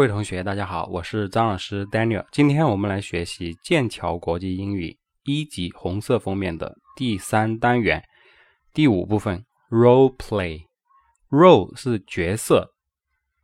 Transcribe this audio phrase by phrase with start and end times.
[0.00, 2.24] 各位同学，大家好，我是张老师 Daniel。
[2.32, 8.02] 今天我们来学习剑桥国际英语一级红色封面的第三单元
[8.72, 10.62] 第五部分 Role Play。
[11.28, 12.72] Role 是角色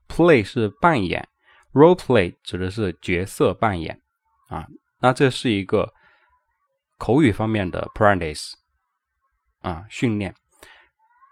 [0.08, 1.28] ，Play 是扮演
[1.74, 4.00] ，Role Play 指的是角色扮演
[4.48, 4.66] 啊。
[5.02, 5.92] 那这是一个
[6.96, 8.54] 口语方面的 practice
[9.60, 10.34] 啊训练。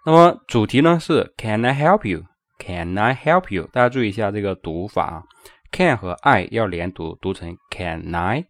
[0.04, 2.26] 那么主题呢是 Can I help you？
[2.59, 3.67] you？Can I help you？
[3.71, 5.23] 大家注意一下这个读法啊，
[5.71, 8.45] can 和 I 要连读，读成 Can I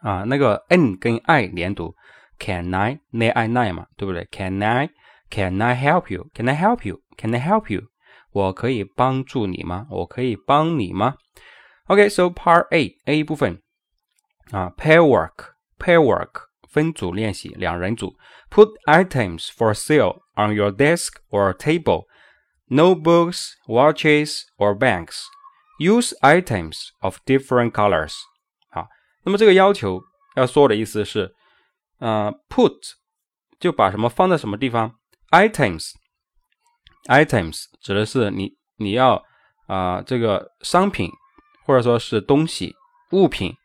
[0.00, 1.94] 啊，那个 n 跟 I 连读，
[2.38, 4.26] Can I n I n 嘛，对不对？
[4.30, 4.90] Can I
[5.30, 7.82] Can I help you？Can I help you？Can I help you？
[8.32, 9.86] 我可以帮助你吗？
[9.90, 11.14] 我可以帮你吗？
[11.86, 13.60] OK，so Part A A 部分
[14.50, 18.16] 啊，Pair work，Pair work 分组练习，两人组，
[18.50, 22.06] Put items for sale on your desk or table。
[22.69, 25.23] Notebooks, watches, or banks.
[25.79, 28.15] Use items of different colors.
[28.69, 28.87] 好，
[29.23, 30.03] 那么这个要求
[30.35, 31.33] 要说的意思是，
[31.99, 32.75] 呃，put
[33.59, 34.93] 就把什么放在什么地方
[35.31, 39.23] ，items，items 指的是你你要
[39.67, 41.09] 啊、这个商品
[41.65, 42.75] 或者说是东西
[43.11, 43.55] 物品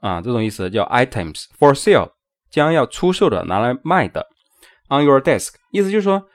[0.00, 2.10] 啊这种意思叫 items for sale
[2.50, 4.26] 将要出售的拿来卖的
[4.88, 6.28] on your desk 意思就是说。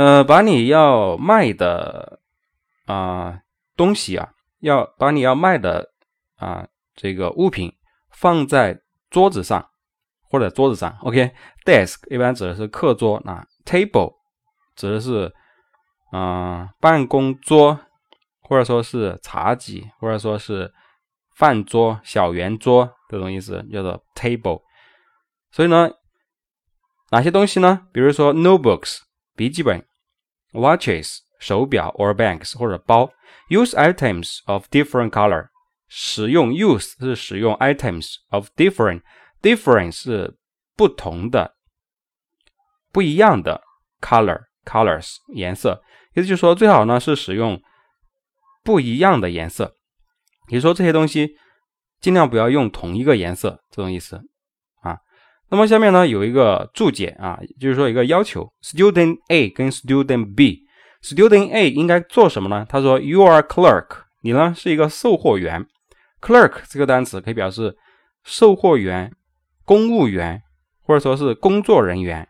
[0.00, 2.20] 呃，把你要卖的
[2.86, 3.38] 啊
[3.76, 5.92] 东西啊，要把你要卖的
[6.36, 7.70] 啊这个物品
[8.08, 9.68] 放在桌子上
[10.22, 10.96] 或者桌子上。
[11.02, 14.14] OK，desk 一般指的是课桌，那 table
[14.74, 15.30] 指的是
[16.12, 17.78] 啊办公桌
[18.40, 20.72] 或者说是茶几或者说是
[21.36, 24.62] 饭桌、小圆桌这种意思，叫做 table。
[25.50, 25.90] 所以呢，
[27.10, 27.86] 哪些东西呢？
[27.92, 29.00] 比如说 notebooks。
[29.36, 29.82] 笔记本
[30.52, 33.12] ，watches 手表 or bags 或者包
[33.48, 35.48] ，use items of different color
[35.88, 40.36] 使用 use 是使用 items of different，different 是
[40.76, 41.56] 不同的、
[42.92, 43.62] 不一样的
[44.00, 45.82] color colors 颜色，
[46.14, 47.60] 意思就是说最好呢是使用
[48.62, 49.74] 不一样的颜色，
[50.48, 51.36] 也就是说这些东西
[52.00, 54.22] 尽量不要用同一个颜色，这种意思。
[55.50, 62.64] 那么下面呢有一个注解啊，就是说一个要求，Student A 跟 Student B，Student A 应该做什么呢？
[62.68, 65.66] 他说，You are clerk，你呢是一个售货员。
[66.20, 67.76] Clerk 这个单词可以表示
[68.22, 69.12] 售货员、
[69.64, 70.40] 公务员
[70.82, 72.28] 或者说是工作人员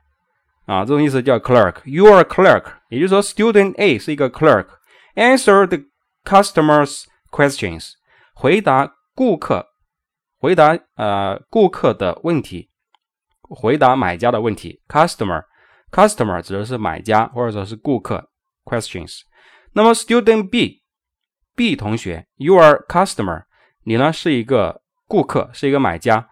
[0.64, 1.76] 啊，这种意思叫 clerk。
[1.84, 5.80] You are clerk，也就是说，Student A 是一个 clerk，Answer the
[6.24, 7.90] customers' questions，
[8.32, 9.66] 回答顾客，
[10.38, 12.69] 回答呃顾客的问题。
[13.50, 18.30] 回答买家的问题，customer，customer 指的是买家或者说是顾客
[18.64, 19.22] ，questions。
[19.72, 23.44] 那么 student B，B 同学，you are customer，
[23.84, 26.28] 你呢是一个顾客，是一个买家。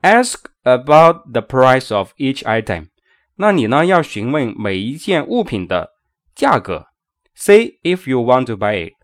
[0.00, 2.90] Ask about the price of each item，
[3.34, 5.94] 那你呢要询问每一件物品的
[6.34, 6.86] 价格。
[7.34, 8.94] Say if you want to buy it，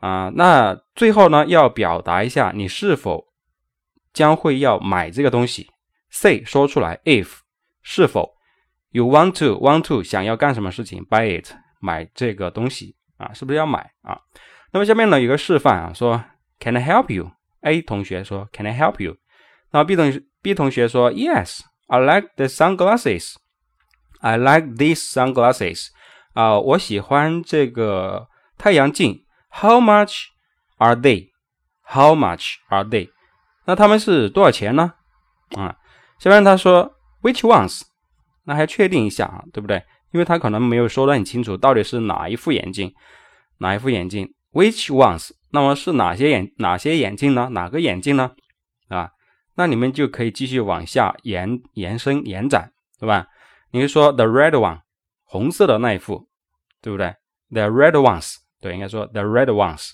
[0.00, 3.26] 啊，那最后呢要表达一下你是否
[4.12, 5.70] 将会要买这个东西。
[6.14, 7.38] Say 说出来，if
[7.82, 8.36] 是否
[8.90, 14.16] you want to want to 想要干什么事情，buy it 买这个东西啊，是不是要买啊？
[14.70, 16.24] 那么下面呢有个示范啊，说
[16.60, 19.16] Can I help you？A 同学说 Can I help you？
[19.72, 23.34] 那 B 同 B 同学说 Yes，I like the sunglasses。
[24.20, 25.88] I like these sunglasses。
[26.34, 29.24] 啊，我喜欢这个太阳镜。
[29.50, 30.26] How much
[30.78, 33.10] are they？How much are they？
[33.64, 34.94] 那他们是多少钱呢？
[35.56, 35.76] 啊？
[36.18, 37.82] 下面他说 which ones，
[38.44, 39.82] 那还确定一下啊，对不对？
[40.12, 42.94] 因为他可能没有说得很清楚，到底是哪一副眼镜，
[43.58, 45.30] 哪一副眼镜？which ones？
[45.50, 47.48] 那么是哪些眼哪些眼镜呢？
[47.52, 48.32] 哪个眼镜呢？
[48.88, 49.10] 啊，
[49.56, 53.26] 那你们就可以继续往下延延伸延展，对吧？
[53.72, 54.80] 你会说 the red one，
[55.24, 56.28] 红色的那一副，
[56.80, 57.14] 对不对
[57.50, 59.90] ？the red ones，对，应该说 the red ones，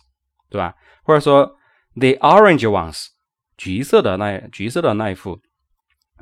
[0.51, 0.75] 对吧？
[1.03, 1.57] 或者说
[1.95, 3.07] the orange ones，
[3.57, 5.41] 橘色的那橘色的那一副。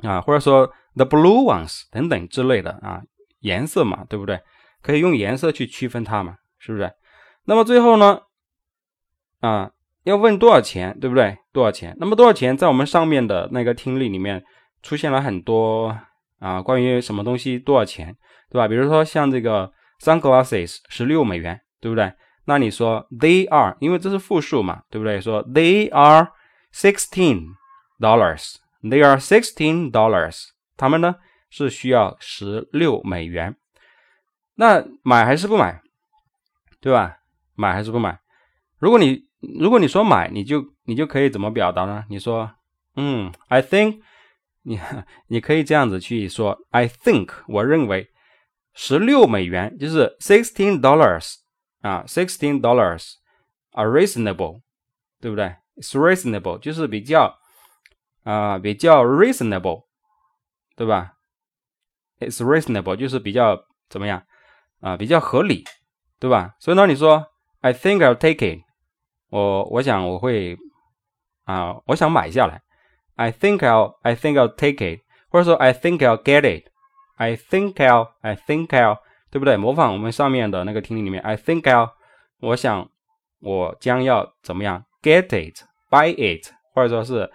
[0.03, 3.01] 啊，或者说 the blue ones 等等之类的啊，
[3.41, 4.39] 颜色嘛，对不对？
[4.81, 6.91] 可以用颜色去区分它嘛，是不是？
[7.45, 8.21] 那么最后呢，
[9.41, 9.71] 啊，
[10.03, 11.37] 要问多少钱，对不对？
[11.51, 11.95] 多少钱？
[11.99, 14.43] 那么多少钱，在我们上面的那个听力里面
[14.81, 15.97] 出现了很多
[16.39, 18.15] 啊，关于什么东西多少钱，
[18.49, 18.67] 对吧？
[18.67, 19.71] 比如说像这个
[20.01, 22.13] sunglasses 十六美元，对不对？
[22.45, 25.19] 那你说 they are，因为这是复数嘛，对不对？
[25.19, 26.29] 说 they are
[26.73, 27.43] sixteen
[27.99, 28.55] dollars。
[28.81, 30.49] They are sixteen dollars。
[30.77, 31.15] 他们呢
[31.49, 33.55] 是需要十六美元。
[34.55, 35.81] 那买还是不买？
[36.81, 37.17] 对吧？
[37.55, 38.19] 买还是不买？
[38.77, 42.05] 如果你如果你说买，你就你就可以怎么表达呢？
[42.09, 42.51] 你说，
[42.95, 44.01] 嗯，I think，
[44.63, 44.79] 你
[45.27, 48.09] 你可以这样子去说，I think，我认为
[48.73, 51.35] 十六美元就是 sixteen dollars
[51.81, 53.13] 啊，sixteen dollars
[53.71, 54.61] are reasonable，
[55.21, 57.38] 对不对？It's reasonable，就是比较
[58.29, 59.85] 啊比较 reasonable，
[60.75, 61.13] 对吧
[62.19, 63.57] ？It's reasonable，就是比较
[63.89, 64.21] 怎么样
[64.81, 64.95] 啊？
[64.95, 65.63] 比较合理，
[66.19, 66.53] 对吧？
[66.59, 67.25] 所以呢，你说
[67.61, 68.59] I think I'll take it。
[69.31, 70.55] 我我想我会
[71.45, 72.61] 啊，我想买下来。
[73.15, 76.69] I think I'll I think I'll take it，或者说 I think I'll get it。
[77.17, 78.99] I think I'll I think I'll，
[79.31, 79.57] 对不对？
[79.57, 81.91] 模仿我们上面的那个听力里面，I think I'll，
[82.41, 82.89] 我想
[83.41, 87.31] 我将要怎么样？Get it，buy it，或者说是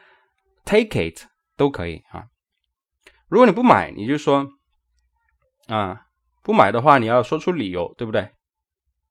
[0.65, 1.27] take it
[1.57, 2.27] 都可以啊。
[3.29, 4.49] 如果你不买，你就说
[5.67, 6.07] 啊，
[6.43, 8.31] 不买的话，你要说出理由，对不对？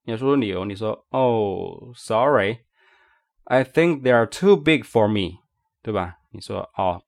[0.03, 2.59] 你要说出理由，你说哦，sorry。
[3.45, 5.39] I think they are too big for me，
[5.81, 6.15] 对吧？
[6.31, 7.03] 你说哦，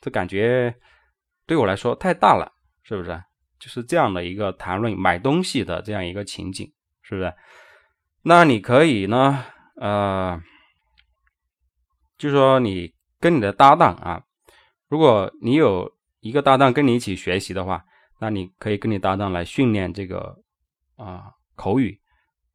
[0.00, 0.74] 这感觉
[1.46, 2.52] 对我来说太大了，
[2.82, 3.22] 是不是？
[3.60, 7.32] 就是这样的一个谈论买东西的这样一个情景，是不是？
[8.22, 9.44] 那你可以呢，
[9.76, 10.40] 呃，
[12.16, 14.22] 就说你跟你的搭档啊，
[14.88, 17.84] 如果你有一个搭档跟你一起学习的话，
[18.20, 20.36] 那你可以跟你搭档来训练这个
[20.96, 22.00] 啊口语，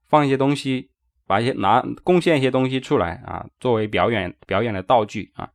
[0.08, 0.90] 放一些东西。
[1.26, 5.50] 把一些拿贡献一些东西出来啊，作为表演表演的道具啊，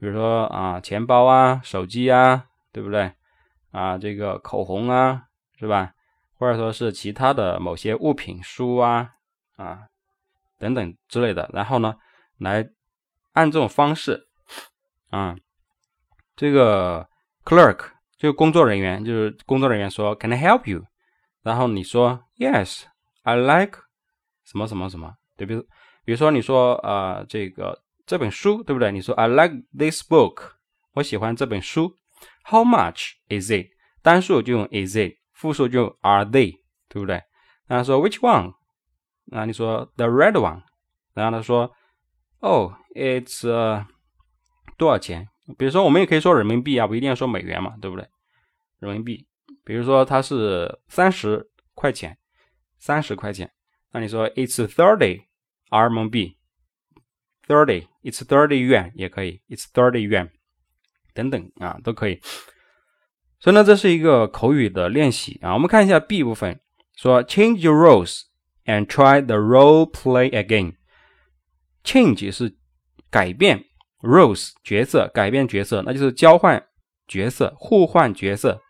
[0.00, 3.12] 比如说啊钱包啊手机啊，对不对
[3.70, 3.96] 啊？
[3.96, 5.22] 这个口红啊，
[5.56, 5.92] 是吧？
[6.36, 9.12] 或者说是其他的某些物品书啊
[9.54, 9.82] 啊
[10.58, 11.94] 等等之类的，然后呢，
[12.38, 12.68] 来
[13.34, 14.26] 按这种方式
[15.13, 15.35] 啊，
[16.35, 17.07] 这个
[17.43, 17.79] clerk
[18.17, 20.85] 就工作人员，就是工作人员说 Can I help you？
[21.41, 23.79] 然后你说 Yes，I like。
[24.45, 25.13] 什么什么什么？
[25.37, 25.61] 对，比如，
[26.03, 28.91] 比如说你说呃，这个这本书，对不对？
[28.91, 30.53] 你说 I like this book，
[30.93, 31.95] 我喜欢这本书。
[32.45, 33.67] How much is it？
[34.01, 36.55] 单数就用 is it，复数就 are they，
[36.87, 37.21] 对不对？
[37.67, 38.53] 然后说 which one？
[39.25, 40.63] 那你说 the red one。
[41.13, 41.71] 然后他说，
[42.39, 43.45] Oh，it's
[44.76, 45.28] 多少钱？
[45.58, 48.06] 比如说我们也可以说人民币啊，不一定要说美元嘛，对不对？
[48.78, 49.26] 人民币，
[49.64, 52.16] 比如说它是三十块钱，
[52.78, 53.50] 三十块钱。
[53.92, 55.22] 那你说 it's thirty
[55.70, 56.36] RMB
[57.46, 60.30] thirty it's thirty yuan 也可以，it's thirty yuan
[61.12, 62.20] 等等啊都可以。
[63.38, 65.52] 所以呢，这是一个口语的练习啊。
[65.52, 66.58] 我们看一下 B 部分，
[66.96, 68.22] 说 change your roles
[68.64, 70.76] and try the role play again。
[71.84, 72.56] change 是
[73.10, 73.64] 改变
[74.04, 76.62] roles 角色，改变角色，那就是交换
[77.08, 78.60] 角色，互换角色。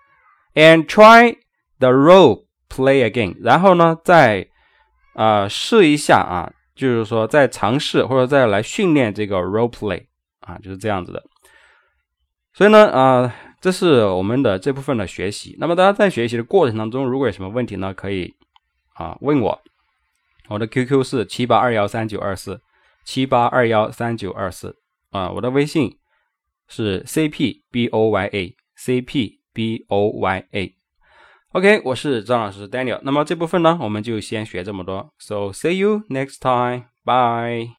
[0.54, 1.36] and try
[1.78, 4.48] the role play again，然后呢，再
[5.14, 10.06] 啊，试一下啊，就是说再尝试或者再来训练这个 role play
[10.40, 11.22] 啊，就是这样子的。
[12.52, 15.56] 所以呢，啊，这是我们的这部分的学习。
[15.58, 18.32] 那么大家在学习的过程当中，如果有什么问题呢，可以
[18.94, 19.60] 啊问我。
[20.48, 22.60] 我的 QQ 是七八二幺三九二四
[23.04, 24.76] 七八二幺三九二四
[25.14, 25.96] 啊，我的微信
[26.66, 30.72] 是 CPBOYA CPBOYA。
[31.52, 32.98] OK，我是张老师 Daniel。
[33.04, 35.14] 那么这部分呢，我们就先学这么多。
[35.20, 36.86] So see you next time.
[37.04, 37.70] Bye.